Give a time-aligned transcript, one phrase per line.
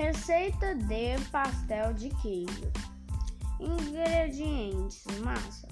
[0.00, 2.72] Receita de pastel de queijo.
[3.60, 5.68] Ingredientes: massa,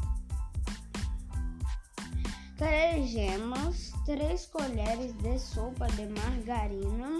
[2.58, 7.16] 3 gemas, 3 colheres de sopa de margarina,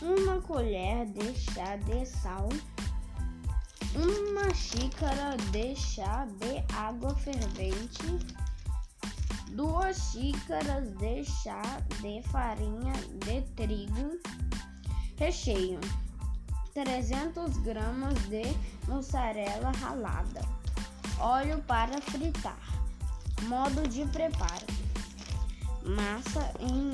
[0.00, 2.48] 1 colher de chá de sal,
[3.94, 8.06] 1 xícara de chá de água fervente,
[9.50, 11.60] 2 xícaras de chá
[12.00, 12.94] de farinha
[13.26, 14.18] de trigo
[15.18, 15.80] Recheio:
[16.72, 18.42] 300 gramas de
[18.86, 20.40] mussarela ralada.
[21.18, 22.56] Óleo para fritar.
[23.48, 24.64] Modo de preparo:
[25.84, 26.92] massa em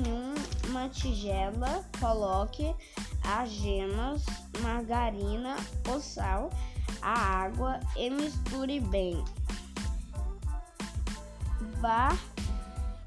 [0.67, 2.75] uma tigela, coloque
[3.23, 4.23] as gemas,
[4.59, 5.55] margarina,
[5.87, 6.49] o sal,
[7.03, 7.13] a
[7.43, 9.23] água e misture bem.
[11.79, 12.17] Vá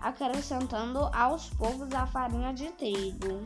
[0.00, 3.44] acrescentando aos poucos a farinha de trigo.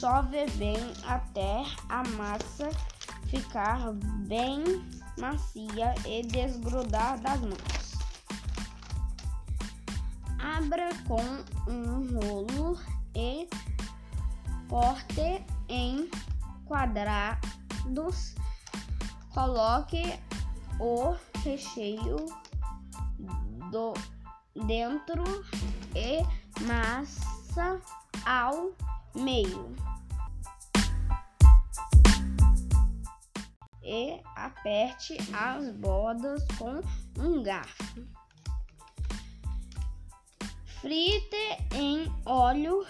[0.00, 2.70] Sove bem até a massa
[3.26, 3.92] ficar
[4.26, 4.64] bem
[5.18, 7.92] macia e desgrudar das mãos.
[10.38, 11.20] Abra com
[11.70, 12.78] um rolo
[13.14, 13.46] e
[14.70, 16.08] corte em
[16.64, 18.34] quadrados.
[19.34, 20.18] Coloque
[20.78, 22.24] o recheio
[23.70, 23.92] do
[24.66, 25.24] dentro
[25.94, 26.24] e
[26.64, 27.78] massa
[28.24, 28.72] ao
[29.14, 29.74] meio.
[33.90, 36.80] e aperte as bordas com
[37.20, 38.06] um garfo.
[40.80, 42.86] Frite em óleo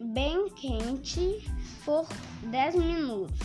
[0.00, 1.44] bem quente
[1.84, 2.06] por
[2.44, 3.36] 10 minutos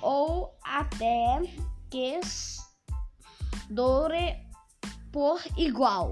[0.00, 1.42] ou até
[1.90, 2.20] que
[3.68, 4.34] doure
[5.12, 6.10] por igual.